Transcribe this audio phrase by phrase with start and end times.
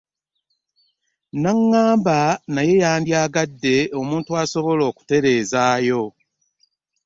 [1.41, 2.17] N’angamba
[2.53, 6.03] naye nandyagadde omuntu asobola okutereezaayo.